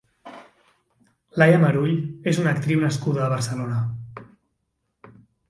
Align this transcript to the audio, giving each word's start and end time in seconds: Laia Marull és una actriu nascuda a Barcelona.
Laia 1.41 1.59
Marull 1.63 2.31
és 2.31 2.39
una 2.45 2.55
actriu 2.57 2.81
nascuda 2.85 3.23
a 3.27 3.29
Barcelona. 3.35 3.83